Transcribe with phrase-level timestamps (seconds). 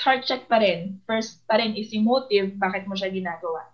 [0.00, 1.00] heart check pa rin.
[1.08, 3.64] First pa rin is yung motive, bakit mo siya ginagawa.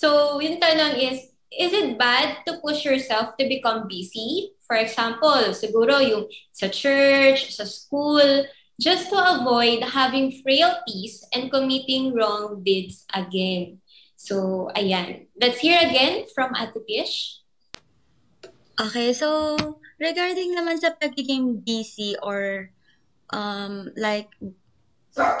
[0.00, 4.52] So, yung tanong is, is it bad to push yourself to become busy?
[4.64, 8.48] For example, siguro yung sa church, sa school,
[8.80, 13.84] just to avoid having frailties and committing wrong deeds again.
[14.16, 15.28] So, ayan.
[15.36, 17.43] Let's hear again from Ate Pish.
[18.74, 19.54] Okay, so
[20.02, 22.74] regarding naman sa pagiging busy or
[23.30, 24.26] um, like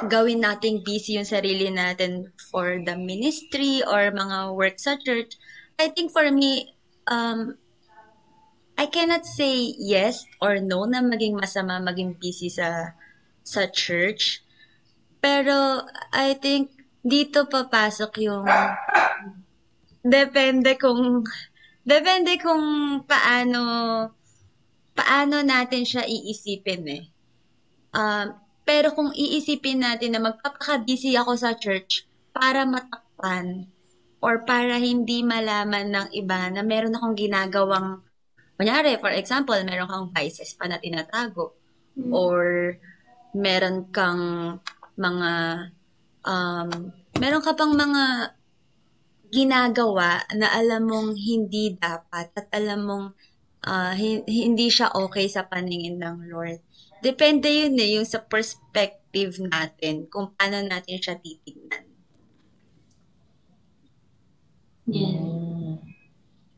[0.06, 5.34] gawin nating busy yung sarili natin for the ministry or mga work sa church,
[5.82, 6.78] I think for me,
[7.10, 7.58] um,
[8.78, 12.94] I cannot say yes or no na maging masama maging busy sa
[13.42, 14.46] sa church.
[15.18, 15.82] Pero
[16.14, 16.70] I think
[17.02, 18.46] dito papasok yung
[20.06, 21.26] depende kung
[21.84, 22.64] depende kung
[23.04, 23.62] paano
[24.94, 27.04] paano natin siya iisipin eh.
[27.94, 33.68] Um, pero kung iisipin natin na magpapaka-busy ako sa church para matakpan
[34.24, 38.00] or para hindi malaman ng iba na meron akong ginagawang
[38.56, 41.52] kunyari, for example, meron kang vices pa na tinatago
[41.98, 42.10] mm.
[42.14, 42.72] or
[43.36, 44.56] meron kang
[44.96, 45.30] mga
[46.24, 46.70] um,
[47.18, 48.32] meron ka pang mga
[49.34, 53.06] ginagawa na alam mong hindi dapat at alam mong
[53.66, 53.92] uh,
[54.30, 56.62] hindi siya okay sa paningin ng Lord.
[57.02, 61.84] Depende yun eh, yung sa perspective natin, kung paano natin siya titignan.
[64.88, 65.80] Yeah.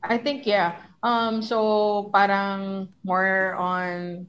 [0.07, 0.79] I think, yeah.
[1.03, 4.27] Um, so, parang more on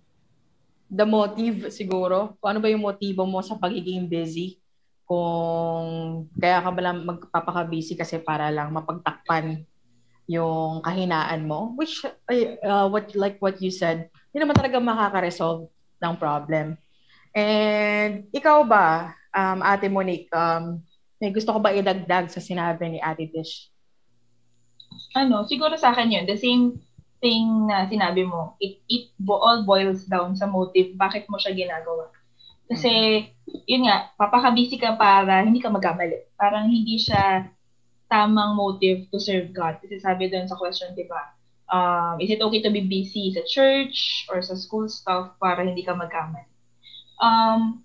[0.90, 2.34] the motive siguro.
[2.42, 4.58] Kung ano ba yung motibo mo sa pagiging busy.
[5.08, 5.86] Kung
[6.36, 9.64] kaya ka lang magpapaka-busy kasi para lang mapagtakpan
[10.28, 11.72] yung kahinaan mo.
[11.80, 15.72] Which, uh, what like what you said, hindi naman talaga makaka-resolve
[16.04, 16.76] ng problem.
[17.32, 20.84] And ikaw ba, um, Ate Monique, um,
[21.18, 23.72] may gusto ko ba idagdag sa sinabi ni Ate Tish?
[25.16, 26.78] Ano, siguro sa akin yun, the same
[27.18, 32.14] thing na sinabi mo, it, it all boils down sa motive, bakit mo siya ginagawa.
[32.68, 33.24] Kasi,
[33.68, 36.36] yun nga, papakabisi ka para hindi ka magkamali.
[36.36, 37.48] Parang hindi siya
[38.12, 39.80] tamang motive to serve God.
[39.80, 41.32] Kasi sabi doon sa question, di ba,
[41.72, 45.84] um, is it okay to be busy sa church or sa school stuff para hindi
[45.84, 46.48] ka magkamali?
[47.24, 47.84] Um,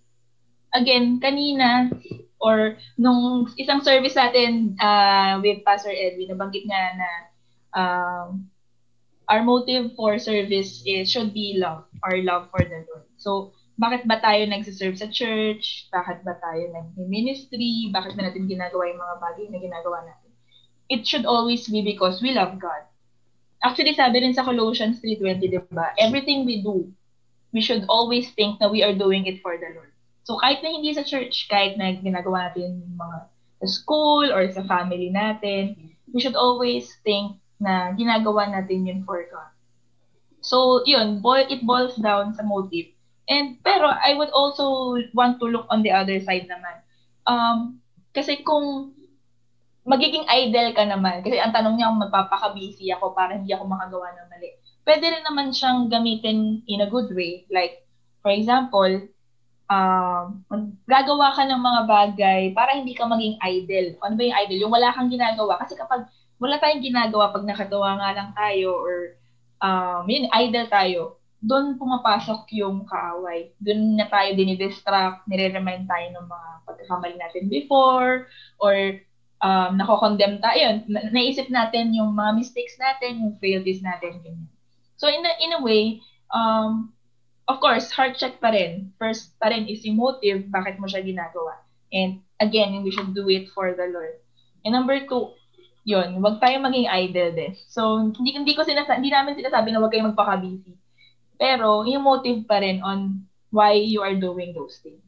[0.74, 1.90] again, kanina,
[2.42, 7.10] or nung isang service natin uh, with Pastor Edwin, nabanggit nga na
[7.72, 8.28] um,
[9.30, 13.06] our motive for service is should be love, our love for the Lord.
[13.16, 15.88] So, bakit ba tayo nagsiserve sa church?
[15.88, 17.88] Bakit ba tayo nag-ministry?
[17.88, 20.30] Bakit ba natin ginagawa yung mga bagay na ginagawa natin?
[20.92, 22.84] It should always be because we love God.
[23.62, 25.94] Actually, sabi rin sa Colossians 3.20, di ba?
[25.96, 26.90] Everything we do,
[27.54, 29.94] we should always think na we are doing it for the Lord.
[30.26, 33.18] So, kahit na hindi sa church, kahit na ginagawa natin mga
[33.62, 35.78] sa school or sa family natin,
[36.10, 39.50] we should always think na ginagawa natin yun for God.
[40.42, 42.90] So, yun, boil, it boils down sa motive.
[43.30, 46.82] And, pero I would also want to look on the other side naman.
[47.26, 47.78] Um,
[48.10, 48.92] kasi kung
[49.86, 54.14] magiging idol ka naman, kasi ang tanong niya kung magpapaka-busy ako para hindi ako makagawa
[54.14, 54.50] ng mali.
[54.82, 57.46] Pwede rin naman siyang gamitin in a good way.
[57.50, 57.86] Like,
[58.22, 59.06] for example,
[59.70, 60.42] um,
[60.86, 63.86] gagawa ka ng mga bagay para hindi ka maging idol.
[64.02, 64.58] Ano ba yung idol?
[64.66, 65.58] Yung wala kang ginagawa.
[65.62, 66.06] Kasi kapag
[66.42, 69.14] wala tayong ginagawa pag nakatawa nga lang tayo or
[69.62, 73.50] um, yun, idle tayo, doon pumapasok yung kaaway.
[73.58, 78.30] Doon na tayo dinidistract, nire-remind tayo ng mga pagkakamali natin before,
[78.62, 79.02] or
[79.42, 80.86] um, nako-condemn tayo.
[80.86, 84.22] Na- naisip natin yung mga mistakes natin, yung failures natin.
[84.22, 84.46] Ganyan.
[84.94, 85.98] So, in a, in a way,
[86.30, 86.94] um,
[87.50, 88.94] of course, heart check pa rin.
[89.02, 91.58] First pa rin is yung motive, bakit mo siya ginagawa.
[91.90, 94.22] And again, we should do it for the Lord.
[94.62, 95.34] And number two,
[95.82, 97.58] yun, wag tayo maging idle din.
[97.66, 100.78] So, hindi, hindi ko sinasa, hindi namin sinasabi na wag kayong magpaka-busy.
[101.42, 105.02] Pero, yung motive pa rin on why you are doing those things.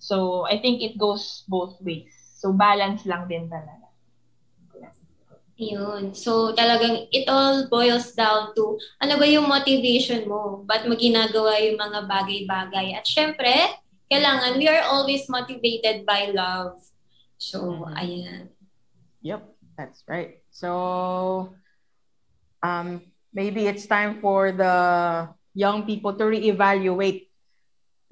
[0.00, 2.08] So, I think it goes both ways.
[2.40, 3.92] So, balance lang din talaga.
[5.60, 6.16] Yun.
[6.16, 10.64] So, talagang it all boils down to ano ba yung motivation mo?
[10.66, 12.98] Ba't mo ginagawa yung mga bagay-bagay?
[12.98, 13.52] At syempre,
[14.10, 16.82] kailangan we are always motivated by love.
[17.36, 17.94] So, mm-hmm.
[17.94, 18.42] ayan.
[19.22, 19.52] Yep.
[19.76, 20.38] That's right.
[20.50, 21.54] So
[22.62, 23.02] um,
[23.32, 27.28] maybe it's time for the young people to reevaluate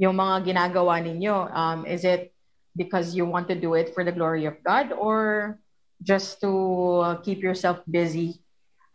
[0.00, 1.36] yung mga ginagawa ninyo.
[1.52, 2.32] Um, is it
[2.76, 5.58] because you want to do it for the glory of God or
[6.00, 8.40] just to keep yourself busy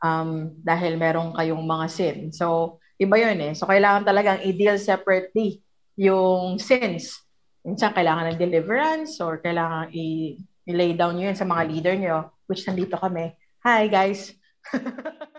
[0.01, 2.18] um, dahil meron kayong mga sin.
[2.33, 3.53] So, iba yun eh.
[3.53, 5.62] So, kailangan talagang i-deal separately
[5.98, 7.21] yung sins.
[7.62, 12.18] Minsan, kailangan ng deliverance or kailangan i- i-lay down nyo yun sa mga leader nyo,
[12.50, 13.33] which nandito kami.
[13.62, 14.33] Hi, guys!